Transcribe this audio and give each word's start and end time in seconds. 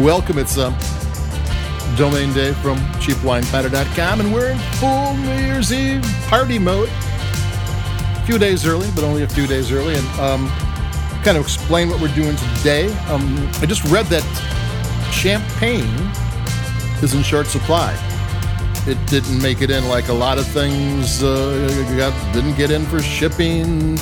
Welcome. 0.00 0.38
It's 0.38 0.56
um, 0.56 0.74
Domain 1.96 2.32
Day 2.32 2.54
from 2.54 2.78
CheapWineFinder.com, 2.98 4.20
and 4.20 4.32
we're 4.32 4.50
in 4.50 4.58
full 4.80 5.14
New 5.18 5.44
Year's 5.44 5.70
Eve 5.70 6.02
party 6.28 6.58
mode. 6.58 6.88
A 6.88 8.22
few 8.24 8.38
days 8.38 8.66
early, 8.66 8.88
but 8.94 9.04
only 9.04 9.22
a 9.22 9.28
few 9.28 9.46
days 9.46 9.70
early, 9.70 9.94
and 9.94 10.06
um, 10.18 10.48
kind 11.22 11.36
of 11.36 11.42
explain 11.42 11.90
what 11.90 12.00
we're 12.00 12.14
doing 12.14 12.34
today. 12.36 12.90
Um, 13.08 13.36
I 13.60 13.66
just 13.66 13.84
read 13.84 14.06
that 14.06 14.22
champagne 15.12 15.84
is 17.02 17.12
in 17.12 17.22
short 17.22 17.46
supply. 17.46 17.92
It 18.86 18.96
didn't 19.08 19.42
make 19.42 19.60
it 19.60 19.70
in 19.70 19.88
like 19.88 20.08
a 20.08 20.14
lot 20.14 20.38
of 20.38 20.46
things. 20.46 21.22
Uh, 21.22 21.68
got, 21.98 22.32
didn't 22.32 22.56
get 22.56 22.70
in 22.70 22.86
for 22.86 23.02
shipping, 23.02 23.96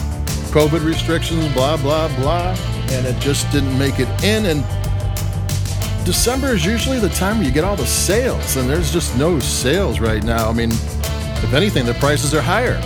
COVID 0.52 0.84
restrictions, 0.84 1.52
blah 1.52 1.76
blah 1.78 2.06
blah, 2.16 2.56
and 2.90 3.06
it 3.06 3.18
just 3.18 3.50
didn't 3.50 3.76
make 3.76 3.98
it 3.98 4.08
in. 4.22 4.46
And 4.46 4.64
December 6.04 6.48
is 6.48 6.64
usually 6.64 6.98
the 6.98 7.08
time 7.10 7.38
where 7.38 7.46
you 7.46 7.52
get 7.52 7.64
all 7.64 7.76
the 7.76 7.86
sales, 7.86 8.56
and 8.56 8.68
there's 8.68 8.92
just 8.92 9.16
no 9.16 9.38
sales 9.38 10.00
right 10.00 10.24
now. 10.24 10.48
I 10.48 10.52
mean, 10.52 10.70
if 10.70 11.52
anything, 11.52 11.84
the 11.86 11.94
prices 11.94 12.34
are 12.34 12.40
higher, 12.40 12.80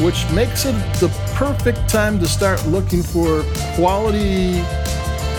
which 0.00 0.28
makes 0.32 0.64
it 0.64 0.72
the 1.00 1.08
perfect 1.34 1.88
time 1.88 2.18
to 2.20 2.26
start 2.26 2.64
looking 2.66 3.02
for 3.02 3.42
quality 3.74 4.62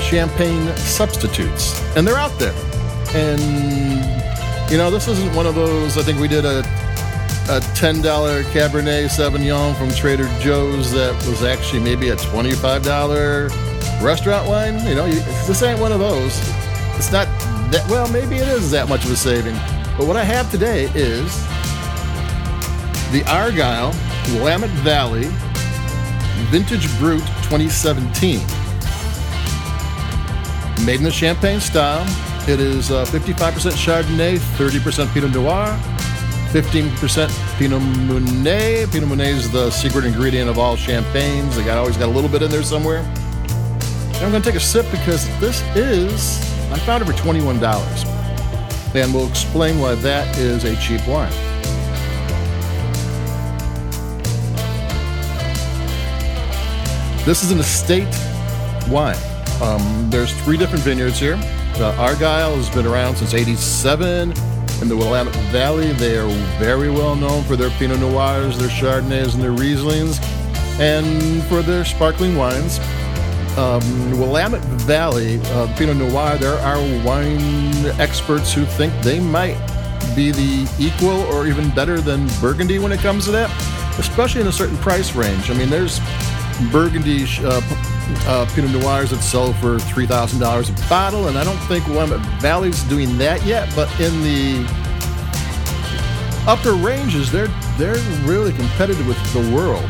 champagne 0.02 0.68
substitutes. 0.78 1.80
And 1.96 2.08
they're 2.08 2.18
out 2.18 2.38
there. 2.40 2.54
And, 3.16 3.42
you 4.72 4.78
know, 4.78 4.92
this 4.92 5.08
isn't 5.08 5.36
one 5.36 5.46
of 5.46 5.56
those, 5.56 5.98
I 5.98 6.04
think 6.04 6.20
we 6.20 6.28
did 6.28 6.46
a, 6.46 6.60
a 7.50 7.60
$10 7.76 8.02
Cabernet 8.52 9.06
Sauvignon 9.10 9.76
from 9.78 9.90
Trader 9.92 10.28
Joe's 10.40 10.92
that 10.94 11.16
was 11.28 11.44
actually 11.44 11.82
maybe 11.82 12.10
a 12.10 12.16
$25 12.16 14.04
restaurant 14.04 14.48
wine. 14.48 14.86
You 14.86 14.96
know, 14.96 15.06
you, 15.06 15.20
this 15.48 15.62
ain't 15.64 15.80
one 15.80 15.92
of 15.92 16.00
those. 16.00 16.63
It's 16.96 17.12
not 17.12 17.28
that, 17.72 17.86
well, 17.90 18.08
maybe 18.12 18.36
it 18.38 18.48
is 18.48 18.72
that 18.72 18.88
much 18.88 19.06
of 19.06 19.12
a 19.12 19.16
saving. 19.16 19.56
But 19.98 20.08
what 20.08 20.18
I 20.18 20.24
have 20.24 20.50
today 20.52 20.86
is 20.96 21.36
the 23.12 23.24
Argyle 23.28 23.94
Willamette 24.34 24.70
Valley 24.82 25.30
Vintage 26.50 26.88
Brut 27.00 27.20
2017. 27.50 28.40
Made 30.86 30.98
in 30.98 31.04
the 31.04 31.12
Champagne 31.12 31.60
style. 31.60 32.06
It 32.48 32.60
is 32.60 32.92
uh, 32.92 33.06
55% 33.06 33.72
Chardonnay, 33.72 34.38
30% 34.58 35.14
Pinot 35.14 35.32
Noir, 35.32 35.78
15% 36.52 37.58
Pinot 37.58 37.82
Meunier. 37.82 38.88
Pinot 38.88 39.10
Meunier 39.10 39.26
is 39.26 39.52
the 39.52 39.72
secret 39.72 40.06
ingredient 40.06 40.50
of 40.50 40.60
all 40.60 40.76
champagnes. 40.76 41.56
They 41.56 41.64
got 41.64 41.78
always 41.78 41.98
got 41.98 42.08
a 42.10 42.12
little 42.12 42.30
bit 42.30 42.42
in 42.42 42.52
there 42.52 42.64
somewhere. 42.64 43.00
And 43.00 44.18
I'm 44.18 44.32
going 44.32 44.42
to 44.42 44.48
take 44.48 44.58
a 44.58 44.64
sip 44.64 44.86
because 44.92 45.28
this 45.40 45.62
is 45.76 46.53
I 46.74 46.80
found 46.80 47.04
it 47.04 47.06
for 47.06 47.14
$21. 47.14 48.96
And 48.96 49.14
we'll 49.14 49.28
explain 49.28 49.80
why 49.80 49.94
that 49.94 50.38
is 50.40 50.64
a 50.64 50.76
cheap 50.78 51.08
wine. 51.08 51.32
This 57.26 57.44
is 57.44 57.52
an 57.52 57.60
estate 57.60 58.08
wine. 58.90 59.16
Um, 59.62 60.10
there's 60.10 60.34
three 60.42 60.58
different 60.58 60.84
vineyards 60.84 61.20
here. 61.20 61.38
The 61.78 61.96
Argyle 62.00 62.56
has 62.56 62.70
been 62.72 62.88
around 62.88 63.18
since 63.18 63.36
87. 63.36 64.34
In 64.82 64.90
the 64.90 64.98
Willamette 64.98 65.34
Valley, 65.52 65.94
they 65.94 66.18
are 66.18 66.28
very 66.58 66.90
well 66.90 67.16
known 67.16 67.44
for 67.44 67.56
their 67.56 67.70
Pinot 67.70 68.00
Noirs, 68.00 68.58
their 68.58 68.68
Chardonnays, 68.70 69.36
and 69.36 69.44
their 69.44 69.52
Rieslings, 69.52 70.20
and 70.80 71.44
for 71.44 71.62
their 71.62 71.86
sparkling 71.86 72.36
wines. 72.36 72.80
Um, 73.58 74.20
Willamette 74.20 74.64
Valley, 74.82 75.40
uh, 75.44 75.72
Pinot 75.78 75.98
Noir, 75.98 76.38
there 76.38 76.58
are 76.58 76.80
wine 77.06 77.86
experts 78.00 78.52
who 78.52 78.66
think 78.66 78.92
they 79.04 79.20
might 79.20 79.58
be 80.16 80.32
the 80.32 80.68
equal 80.80 81.22
or 81.34 81.46
even 81.46 81.70
better 81.76 82.02
than 82.02 82.28
Burgundy 82.42 82.80
when 82.80 82.92
it 82.92 83.00
comes 83.00 83.26
to 83.26 83.32
that, 83.32 83.50
especially 84.00 84.42
in 84.42 84.48
a 84.48 84.52
certain 84.52 84.78
price 84.78 85.16
range. 85.16 85.52
I 85.52 85.54
mean, 85.54 85.70
there's 85.70 86.00
Burgundy 86.72 87.26
uh, 87.42 87.62
uh, 88.26 88.50
Pinot 88.56 88.72
Noirs 88.72 89.12
that 89.12 89.22
sell 89.22 89.54
for 89.54 89.78
three 89.78 90.08
thousand 90.08 90.40
dollars 90.40 90.70
a 90.70 90.74
bottle, 90.90 91.28
and 91.28 91.38
I 91.38 91.44
don't 91.44 91.58
think 91.68 91.86
Willamette 91.88 92.26
Valley's 92.42 92.84
doing 92.86 93.18
that 93.20 93.46
yet. 93.46 93.72
But 93.76 93.88
in 94.00 94.24
the 94.24 94.66
upper 96.48 96.74
ranges, 96.74 97.32
they're 97.32 97.54
they're 97.78 98.02
really 98.28 98.52
competitive 98.54 99.08
with 99.08 99.34
the 99.34 99.56
world. 99.56 99.90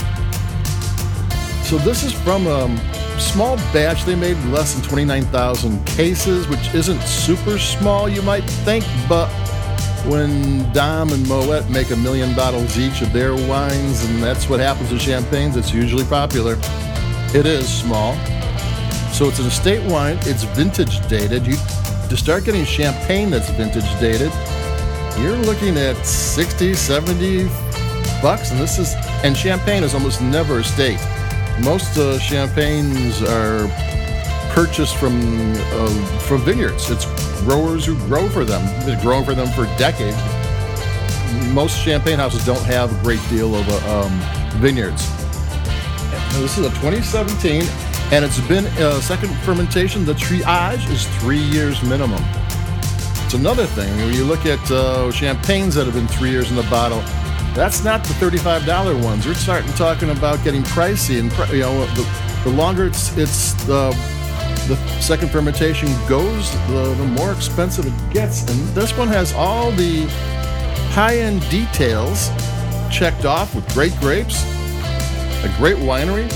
So 1.63 1.77
this 1.77 2.03
is 2.03 2.11
from 2.11 2.45
um, 2.47 2.77
small 3.23 3.57
batch. 3.71 4.03
They 4.03 4.15
made 4.15 4.37
less 4.45 4.73
than 4.73 4.83
twenty 4.83 5.05
nine 5.05 5.23
thousand 5.25 5.85
cases, 5.85 6.47
which 6.47 6.73
isn't 6.73 7.01
super 7.01 7.57
small, 7.57 8.09
you 8.09 8.21
might 8.21 8.43
think, 8.65 8.85
but 9.07 9.29
when 10.05 10.69
Dom 10.73 11.11
and 11.13 11.27
Moet 11.27 11.69
make 11.69 11.91
a 11.91 11.95
million 11.95 12.35
bottles 12.35 12.77
each 12.77 13.01
of 13.01 13.13
their 13.13 13.33
wines, 13.33 14.03
and 14.03 14.21
that's 14.21 14.49
what 14.49 14.59
happens 14.59 14.91
with 14.91 15.01
champagnes, 15.01 15.55
it's 15.55 15.73
usually 15.73 16.03
popular. 16.05 16.57
It 17.33 17.45
is 17.45 17.67
small. 17.67 18.13
So 19.13 19.27
it's 19.27 19.39
an 19.39 19.45
estate 19.45 19.89
wine, 19.89 20.17
it's 20.21 20.43
vintage 20.43 21.05
dated. 21.07 21.47
You 21.47 21.55
to 22.09 22.17
start 22.17 22.43
getting 22.43 22.65
champagne 22.65 23.29
that's 23.29 23.49
vintage 23.51 23.89
dated, 23.99 24.31
you're 25.19 25.37
looking 25.37 25.77
at 25.77 25.95
60, 26.05 26.73
70 26.73 27.45
bucks, 28.21 28.51
and 28.51 28.59
this 28.59 28.77
is 28.79 28.93
and 29.23 29.37
champagne 29.37 29.83
is 29.83 29.93
almost 29.93 30.21
never 30.21 30.59
estate. 30.59 30.99
Most 31.61 31.97
uh, 31.97 32.17
champagnes 32.17 33.21
are 33.21 33.67
purchased 34.53 34.95
from 34.97 35.21
uh, 35.55 36.19
from 36.19 36.41
vineyards. 36.41 36.89
It's 36.89 37.05
growers 37.41 37.85
who 37.85 37.95
grow 38.07 38.27
for 38.27 38.43
them. 38.43 38.61
They've 38.85 38.99
grown 39.01 39.23
for 39.23 39.35
them 39.35 39.47
for 39.49 39.65
decades. 39.77 40.17
Most 41.53 41.77
champagne 41.77 42.17
houses 42.17 42.43
don't 42.45 42.63
have 42.63 42.91
a 42.91 43.03
great 43.03 43.21
deal 43.29 43.55
of 43.55 43.67
uh, 43.69 44.01
um, 44.01 44.19
vineyards. 44.59 45.07
This 46.39 46.57
is 46.57 46.65
a 46.65 46.69
2017, 46.69 47.63
and 48.11 48.25
it's 48.25 48.39
been 48.47 48.65
a 48.65 48.89
uh, 48.89 49.01
second 49.01 49.29
fermentation. 49.37 50.05
The 50.05 50.15
tirage 50.15 50.85
is 50.89 51.05
three 51.19 51.37
years 51.37 51.81
minimum. 51.83 52.23
It's 53.25 53.35
another 53.35 53.67
thing. 53.67 53.95
When 53.97 54.13
you 54.13 54.25
look 54.25 54.45
at 54.47 54.59
uh, 54.71 55.11
champagnes 55.11 55.75
that 55.75 55.85
have 55.85 55.93
been 55.93 56.07
three 56.07 56.31
years 56.31 56.49
in 56.49 56.55
the 56.55 56.63
bottle, 56.63 57.03
that's 57.53 57.83
not 57.83 58.03
the 58.03 58.13
$35 58.15 59.03
ones. 59.03 59.25
We're 59.25 59.33
starting 59.35 59.71
talking 59.73 60.09
about 60.09 60.43
getting 60.43 60.63
pricey, 60.63 61.19
and 61.19 61.31
you 61.53 61.61
know, 61.61 61.85
the, 61.87 62.41
the 62.43 62.49
longer 62.49 62.85
it's 62.85 63.15
it's 63.17 63.53
the 63.65 63.91
the 64.67 64.75
second 65.01 65.29
fermentation 65.29 65.89
goes, 66.07 66.51
the, 66.67 66.95
the 66.97 67.05
more 67.05 67.33
expensive 67.33 67.85
it 67.85 68.13
gets. 68.13 68.49
And 68.49 68.59
this 68.69 68.97
one 68.97 69.09
has 69.09 69.33
all 69.33 69.71
the 69.71 70.05
high-end 70.91 71.47
details 71.49 72.29
checked 72.89 73.25
off 73.25 73.53
with 73.55 73.67
great 73.73 73.93
grapes, 73.99 74.43
a 75.43 75.53
great 75.57 75.77
winery. 75.77 76.31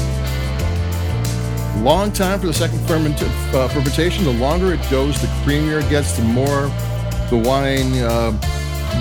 Long 1.81 2.11
time 2.11 2.39
for 2.39 2.47
the 2.47 2.53
second 2.53 2.79
ferment- 2.87 3.21
uh, 3.21 3.67
fermentation. 3.69 4.25
The 4.25 4.33
longer 4.33 4.73
it 4.73 4.81
goes, 4.91 5.21
the 5.21 5.27
creamier 5.45 5.81
it 5.81 5.89
gets, 5.89 6.17
the 6.17 6.23
more 6.23 6.69
the 7.29 7.41
wine 7.45 7.93
uh, 7.99 8.31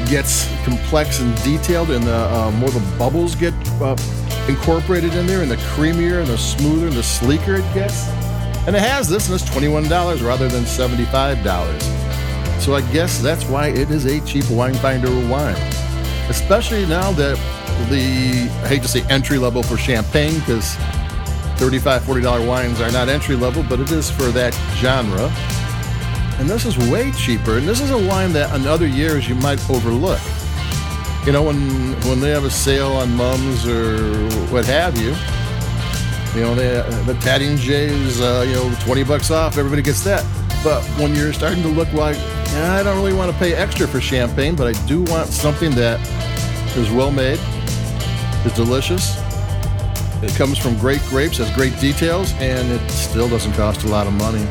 gets 0.09 0.47
complex 0.65 1.21
and 1.21 1.35
detailed, 1.43 1.91
and 1.91 2.05
the 2.05 2.17
uh, 2.17 2.51
more 2.53 2.71
the 2.71 2.97
bubbles 2.99 3.35
get 3.35 3.55
uh, 3.81 3.97
incorporated 4.49 5.15
in 5.15 5.27
there, 5.27 5.43
and 5.43 5.51
the 5.51 5.57
creamier 5.57 6.21
and 6.21 6.29
the 6.29 6.39
smoother 6.39 6.87
and 6.87 6.97
the 6.97 7.03
sleeker 7.03 7.57
it 7.57 7.75
gets. 7.75 8.09
And 8.67 8.75
it 8.75 8.83
has 8.83 9.09
this, 9.09 9.29
and 9.29 9.41
it's 9.41 9.49
$21 9.51 10.27
rather 10.27 10.49
than 10.49 10.65
$75. 10.65 12.61
So 12.61 12.75
I 12.75 12.81
guess 12.93 13.21
that's 13.21 13.45
why 13.45 13.69
it 13.69 13.91
is 13.91 14.07
a 14.07 14.21
cheap 14.27 14.49
wine 14.51 14.75
finder 14.75 15.11
wine. 15.29 15.55
Especially 16.29 16.85
now 16.87 17.13
that 17.13 17.37
the, 17.89 18.51
I 18.65 18.69
hate 18.69 18.83
to 18.83 18.89
say 18.89 19.03
entry 19.09 19.39
level 19.39 19.63
for 19.63 19.77
champagne, 19.77 20.41
because 20.41 20.75
$35, 21.59 22.01
$40 22.01 22.49
wines 22.49 22.81
are 22.81 22.91
not 22.91 23.09
entry 23.09 23.37
level, 23.37 23.65
but 23.69 23.79
it 23.79 23.93
is 23.93 24.11
for 24.11 24.25
that 24.33 24.53
genre. 24.77 25.31
And 26.39 26.49
this 26.49 26.67
is 26.67 26.77
way 26.91 27.13
cheaper. 27.13 27.59
And 27.59 27.67
this 27.67 27.81
is 27.81 27.91
a 27.91 27.99
wine 27.99 28.33
that 28.35 28.55
in 28.55 28.67
other 28.67 28.87
years 28.87 29.29
you 29.29 29.35
might 29.37 29.59
overlook. 29.71 30.21
You 31.25 31.33
know, 31.33 31.43
when 31.43 31.93
when 32.03 32.21
they 32.21 32.31
have 32.31 32.45
a 32.45 32.51
sale 32.51 32.93
on 32.93 33.17
Mumm's 33.17 33.67
or 33.67 33.99
what 34.53 34.65
have 34.67 34.97
you, 34.99 35.15
you 36.37 36.43
know, 36.43 36.55
they, 36.55 36.75
the 37.05 37.15
Taittinger 37.21 38.21
uh, 38.21 38.43
you 38.43 38.55
know, 38.55 38.75
20 38.85 39.05
bucks 39.05 39.31
off, 39.31 39.57
everybody 39.57 39.83
gets 39.83 40.05
that. 40.05 40.25
But 40.63 40.85
when 41.01 41.15
you're 41.15 41.33
starting 41.33 41.63
to 41.63 41.69
look 41.69 41.93
like, 41.93 42.17
I 42.57 42.83
don't 42.83 42.97
really 42.97 43.15
want 43.15 43.33
to 43.33 43.39
pay 43.39 43.55
extra 43.55 43.89
for 43.89 44.01
champagne, 44.01 44.55
but 44.55 44.67
I 44.67 44.87
do 44.87 45.03
want 45.03 45.29
something 45.29 45.71
that 45.73 45.99
is 46.77 46.91
well 46.91 47.11
made, 47.11 47.41
is 48.45 48.53
delicious, 48.53 49.17
it 50.23 50.35
comes 50.35 50.59
from 50.59 50.77
great 50.79 51.01
grapes, 51.09 51.39
has 51.39 51.51
great 51.55 51.79
details, 51.81 52.33
and 52.35 52.71
it 52.71 52.91
still 52.91 53.29
doesn't 53.29 53.53
cost 53.53 53.85
a 53.85 53.89
lot 53.89 54.07
of 54.07 54.13
money. 54.15 54.47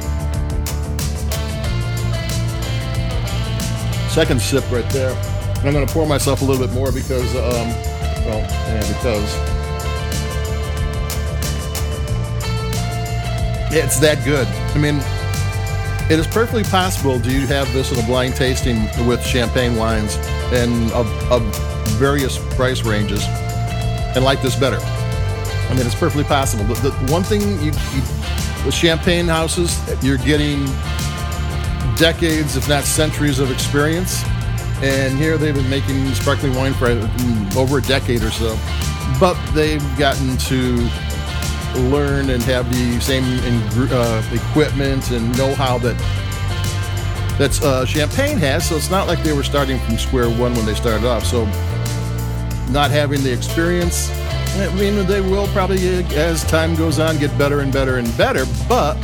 Second 4.15 4.41
sip 4.41 4.63
right 4.71 4.89
there. 4.91 5.11
And 5.57 5.67
I'm 5.67 5.73
going 5.73 5.85
to 5.85 5.93
pour 5.93 6.07
myself 6.07 6.41
a 6.41 6.45
little 6.45 6.65
bit 6.65 6.73
more 6.73 6.89
because, 6.89 7.35
um, 7.35 7.67
well, 8.23 8.39
yeah, 8.39 8.79
because 8.79 9.29
it's 13.75 13.99
that 13.99 14.23
good. 14.23 14.47
I 14.47 14.77
mean, 14.77 15.01
it 16.09 16.17
is 16.17 16.27
perfectly 16.27 16.63
possible 16.63 17.19
to 17.19 17.29
you 17.29 17.45
have 17.47 17.73
this 17.73 17.91
in 17.91 17.99
a 17.99 18.07
blind 18.07 18.37
tasting 18.37 18.83
with 19.05 19.21
champagne 19.21 19.75
wines 19.75 20.15
and 20.53 20.89
of, 20.93 21.11
of 21.29 21.43
various 21.97 22.37
price 22.55 22.85
ranges 22.85 23.21
and 24.15 24.23
like 24.23 24.41
this 24.41 24.55
better. 24.55 24.79
I 24.79 25.73
mean, 25.75 25.85
it's 25.85 25.93
perfectly 25.93 26.23
possible. 26.23 26.63
The, 26.63 26.89
the 26.89 27.11
one 27.11 27.23
thing 27.23 27.41
you, 27.41 27.73
you, 27.91 28.01
with 28.63 28.73
champagne 28.73 29.25
houses, 29.25 29.77
you're 30.01 30.19
getting 30.19 30.67
decades, 31.95 32.55
if 32.55 32.67
not 32.67 32.83
centuries, 32.83 33.39
of 33.39 33.51
experience. 33.51 34.23
And 34.81 35.17
here 35.17 35.37
they've 35.37 35.55
been 35.55 35.69
making 35.69 36.13
sparkling 36.13 36.53
wine 36.55 36.73
for 36.73 36.87
mm, 36.87 37.55
over 37.55 37.77
a 37.77 37.81
decade 37.81 38.23
or 38.23 38.31
so. 38.31 38.57
But 39.19 39.35
they've 39.53 39.83
gotten 39.97 40.37
to 40.37 40.89
learn 41.89 42.29
and 42.29 42.41
have 42.43 42.69
the 42.69 42.99
same 42.99 43.23
uh, 43.91 44.23
equipment 44.33 45.11
and 45.11 45.37
know-how 45.37 45.77
that 45.79 45.95
that 47.37 47.61
uh, 47.63 47.85
Champagne 47.85 48.37
has. 48.37 48.69
So 48.69 48.75
it's 48.75 48.89
not 48.89 49.07
like 49.07 49.21
they 49.23 49.33
were 49.33 49.43
starting 49.43 49.79
from 49.79 49.97
square 49.97 50.29
one 50.29 50.53
when 50.55 50.65
they 50.65 50.75
started 50.75 51.05
off. 51.05 51.25
So 51.25 51.45
not 52.71 52.91
having 52.91 53.23
the 53.23 53.31
experience, 53.33 54.09
I 54.57 54.73
mean, 54.75 55.05
they 55.05 55.19
will 55.19 55.47
probably, 55.47 56.05
as 56.15 56.45
time 56.45 56.75
goes 56.75 56.97
on, 56.97 57.17
get 57.17 57.37
better 57.37 57.59
and 57.59 57.73
better 57.73 57.97
and 57.97 58.17
better. 58.17 58.45
But 58.69 58.95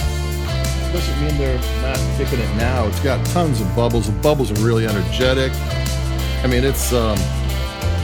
doesn't 0.91 1.21
mean 1.21 1.37
they're 1.37 1.57
not 1.81 1.97
kicking 2.17 2.39
it 2.39 2.55
now. 2.55 2.87
It's 2.87 2.99
got 2.99 3.25
tons 3.27 3.61
of 3.61 3.75
bubbles. 3.75 4.07
The 4.07 4.19
bubbles 4.19 4.51
are 4.51 4.65
really 4.65 4.85
energetic. 4.85 5.51
I 6.43 6.47
mean, 6.47 6.63
it's 6.63 6.91
um, 6.91 7.17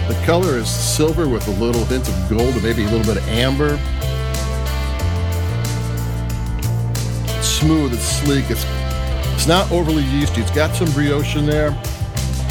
the 0.08 0.18
color 0.26 0.58
is 0.58 0.70
silver 0.70 1.28
with 1.28 1.48
a 1.48 1.52
little 1.52 1.84
hint 1.86 2.08
of 2.08 2.30
gold 2.30 2.54
and 2.54 2.64
maybe 2.64 2.84
a 2.84 2.90
little 2.90 3.14
bit 3.14 3.18
of 3.18 3.28
amber. 3.28 3.80
It's 7.38 7.48
smooth, 7.48 7.94
it's 7.94 8.04
sleek, 8.04 8.50
it's 8.50 8.66
it's 9.34 9.48
not 9.48 9.72
overly 9.72 10.04
yeasty. 10.04 10.42
It's 10.42 10.52
got 10.52 10.76
some 10.76 10.92
brioche 10.92 11.36
in 11.36 11.46
there. 11.46 11.78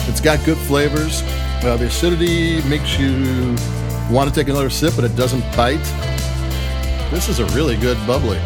It's 0.08 0.20
got 0.20 0.44
good 0.44 0.56
flavors. 0.56 1.22
Uh, 1.64 1.76
the 1.76 1.86
acidity 1.86 2.62
makes 2.68 2.98
you 2.98 3.56
want 4.08 4.28
to 4.28 4.34
take 4.34 4.48
another 4.48 4.70
sip, 4.70 4.94
but 4.94 5.04
it 5.04 5.16
doesn't 5.16 5.40
bite. 5.56 5.82
This 7.10 7.28
is 7.28 7.40
a 7.40 7.46
really 7.46 7.76
good 7.76 7.96
bubbly. 8.06 8.38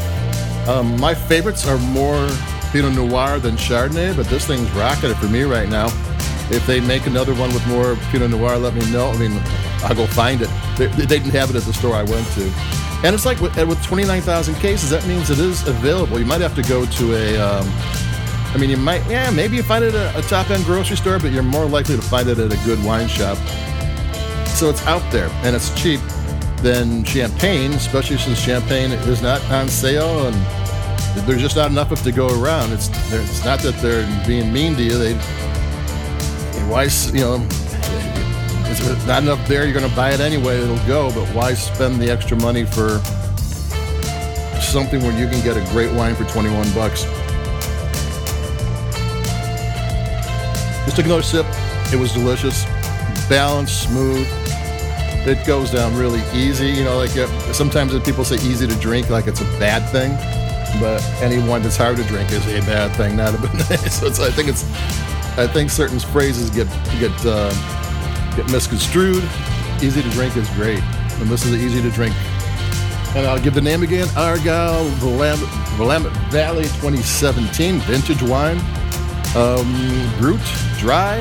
Um, 0.68 0.98
my 1.00 1.14
favorites 1.14 1.66
are 1.66 1.78
more 1.78 2.28
Pinot 2.70 2.94
Noir 2.94 3.38
than 3.38 3.56
Chardonnay, 3.56 4.16
but 4.16 4.26
this 4.26 4.46
thing's 4.46 4.70
rocketed 4.72 5.16
for 5.16 5.26
me 5.26 5.42
right 5.42 5.68
now. 5.68 5.86
If 6.50 6.66
they 6.66 6.80
make 6.80 7.06
another 7.06 7.34
one 7.34 7.52
with 7.54 7.66
more 7.66 7.96
Pinot 8.10 8.30
Noir, 8.30 8.58
let 8.58 8.74
me 8.74 8.90
know. 8.92 9.10
I 9.10 9.18
mean, 9.18 9.40
I'll 9.82 9.94
go 9.94 10.06
find 10.06 10.42
it. 10.42 10.50
They, 10.76 10.86
they 10.86 11.06
didn't 11.06 11.30
have 11.30 11.50
it 11.50 11.56
at 11.56 11.62
the 11.62 11.72
store 11.72 11.94
I 11.94 12.02
went 12.02 12.26
to. 12.32 12.52
And 13.02 13.14
it's 13.14 13.24
like 13.24 13.40
with, 13.40 13.56
with 13.56 13.82
29,000 13.84 14.54
cases, 14.56 14.90
that 14.90 15.06
means 15.06 15.30
it 15.30 15.38
is 15.38 15.66
available. 15.66 16.18
You 16.18 16.26
might 16.26 16.40
have 16.42 16.54
to 16.56 16.62
go 16.62 16.84
to 16.84 17.14
a, 17.14 17.38
um, 17.38 17.66
I 18.52 18.56
mean, 18.58 18.68
you 18.68 18.76
might, 18.76 19.04
yeah, 19.08 19.30
maybe 19.30 19.56
you 19.56 19.62
find 19.62 19.84
it 19.84 19.94
at 19.94 20.16
a 20.16 20.28
top 20.28 20.50
end 20.50 20.64
grocery 20.64 20.96
store, 20.96 21.18
but 21.18 21.32
you're 21.32 21.42
more 21.42 21.66
likely 21.66 21.96
to 21.96 22.02
find 22.02 22.28
it 22.28 22.38
at 22.38 22.52
a 22.52 22.64
good 22.64 22.82
wine 22.84 23.08
shop. 23.08 23.38
So 24.48 24.68
it's 24.68 24.84
out 24.86 25.02
there 25.10 25.30
and 25.42 25.56
it's 25.56 25.74
cheap 25.80 26.00
than 26.62 27.04
champagne, 27.04 27.72
especially 27.72 28.18
since 28.18 28.38
champagne 28.38 28.92
is 28.92 29.22
not 29.22 29.42
on 29.50 29.68
sale 29.68 30.26
and 30.26 30.34
there's 31.26 31.40
just 31.40 31.56
not 31.56 31.70
enough 31.70 31.90
of 31.90 32.00
it 32.00 32.04
to 32.04 32.12
go 32.12 32.28
around. 32.40 32.72
It's, 32.72 32.88
it's 33.12 33.44
not 33.44 33.60
that 33.60 33.74
they're 33.76 34.06
being 34.26 34.52
mean 34.52 34.76
to 34.76 34.82
you. 34.82 34.96
They, 34.96 35.14
why, 36.68 36.84
you 37.12 37.24
know, 37.24 37.46
it's 38.70 39.06
not 39.06 39.22
enough 39.22 39.46
there. 39.48 39.64
You're 39.64 39.78
going 39.78 39.88
to 39.88 39.96
buy 39.96 40.12
it 40.12 40.20
anyway. 40.20 40.60
It'll 40.60 40.76
go, 40.86 41.12
but 41.12 41.26
why 41.34 41.54
spend 41.54 42.00
the 42.00 42.10
extra 42.10 42.36
money 42.36 42.64
for 42.64 42.98
something 44.60 45.02
when 45.02 45.18
you 45.18 45.28
can 45.28 45.42
get 45.42 45.56
a 45.56 45.72
great 45.72 45.92
wine 45.92 46.14
for 46.14 46.24
21 46.24 46.72
bucks? 46.74 47.04
Just 50.84 50.96
took 50.96 51.06
another 51.06 51.22
sip. 51.22 51.46
It 51.92 51.98
was 51.98 52.12
delicious, 52.12 52.64
balanced, 53.28 53.82
smooth. 53.82 54.39
It 55.26 55.46
goes 55.46 55.70
down 55.70 55.96
really 55.96 56.22
easy. 56.32 56.68
You 56.68 56.84
know, 56.84 56.96
like 56.96 57.16
uh, 57.16 57.26
sometimes 57.52 57.98
people 58.00 58.24
say 58.24 58.36
easy 58.36 58.66
to 58.66 58.74
drink, 58.76 59.10
like 59.10 59.26
it's 59.26 59.40
a 59.40 59.58
bad 59.58 59.88
thing. 59.90 60.12
But 60.80 61.02
anyone 61.20 61.62
that's 61.62 61.76
hard 61.76 61.96
to 61.96 62.04
drink 62.04 62.30
is 62.32 62.46
a 62.46 62.60
bad 62.60 62.94
thing, 62.96 63.16
not 63.16 63.34
a 63.34 63.38
bad. 63.38 63.78
so 63.92 64.06
I 64.24 64.30
think 64.30 64.48
it's, 64.48 64.64
I 65.36 65.46
think 65.46 65.70
certain 65.70 65.98
phrases 65.98 66.50
get 66.50 66.68
get. 66.98 67.12
Uh, 67.24 67.52
get 68.36 68.50
misconstrued. 68.50 69.22
Easy 69.82 70.02
to 70.02 70.10
drink 70.10 70.36
is 70.36 70.48
great. 70.50 70.82
And 71.20 71.28
this 71.28 71.44
is 71.44 71.54
easy 71.54 71.82
to 71.82 71.90
drink. 71.90 72.14
And 73.14 73.26
I'll 73.26 73.40
give 73.40 73.54
the 73.54 73.60
name 73.60 73.82
again 73.82 74.06
Argyle 74.16 74.84
Willamette 75.02 76.12
Valley 76.30 76.64
2017 76.64 77.80
vintage 77.80 78.22
wine. 78.22 78.58
Um, 79.36 80.10
Brut, 80.18 80.40
dry, 80.78 81.20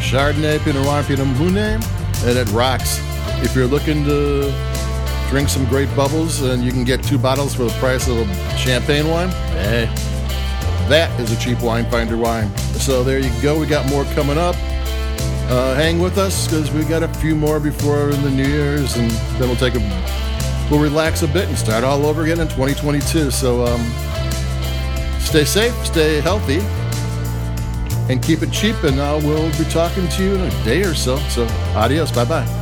Chardonnay, 0.00 0.58
Pinot 0.60 0.82
Noir, 0.82 1.02
Pinot 1.04 1.26
Meunier, 1.38 1.78
and 2.24 2.38
it 2.38 2.48
rocks. 2.50 3.00
If 3.42 3.54
you're 3.54 3.66
looking 3.66 4.04
to 4.04 4.52
drink 5.28 5.48
some 5.48 5.64
great 5.66 5.94
bubbles 5.94 6.40
and 6.42 6.62
you 6.62 6.72
can 6.72 6.84
get 6.84 7.02
two 7.02 7.18
bottles 7.18 7.54
for 7.54 7.64
the 7.64 7.72
price 7.72 8.08
of 8.08 8.18
a 8.18 8.56
champagne 8.56 9.08
wine, 9.08 9.28
hey, 9.28 9.86
that 10.88 11.10
is 11.20 11.30
a 11.30 11.36
cheap 11.36 11.60
wine 11.60 11.88
finder 11.90 12.16
wine. 12.16 12.56
So 12.78 13.04
there 13.04 13.18
you 13.18 13.30
go. 13.42 13.58
We 13.58 13.66
got 13.66 13.86
more 13.88 14.04
coming 14.14 14.38
up. 14.38 14.56
Uh, 15.50 15.74
hang 15.74 15.98
with 15.98 16.18
us 16.18 16.46
because 16.46 16.70
we 16.72 16.84
got 16.84 17.02
a 17.02 17.08
few 17.08 17.34
more 17.34 17.58
before 17.58 18.08
the 18.08 18.30
New 18.30 18.46
Year's, 18.46 18.96
and 18.96 19.10
then 19.10 19.48
we'll 19.48 19.56
take 19.56 19.74
a 19.74 20.28
we'll 20.70 20.80
relax 20.80 21.22
a 21.22 21.28
bit 21.28 21.48
and 21.48 21.56
start 21.56 21.84
all 21.84 22.04
over 22.04 22.22
again 22.22 22.40
in 22.40 22.48
2022. 22.48 23.30
So 23.30 23.64
um, 23.64 23.80
stay 25.20 25.44
safe, 25.44 25.74
stay 25.86 26.20
healthy, 26.20 26.60
and 28.08 28.22
keep 28.22 28.42
it 28.42 28.50
cheap. 28.52 28.76
And 28.84 28.98
uh, 28.98 29.20
we'll 29.22 29.50
be 29.58 29.64
talking 29.70 30.08
to 30.08 30.22
you 30.22 30.34
in 30.34 30.40
a 30.40 30.64
day 30.64 30.82
or 30.82 30.94
so. 30.94 31.16
So 31.28 31.46
adios, 31.74 32.10
bye 32.12 32.24
bye. 32.24 32.57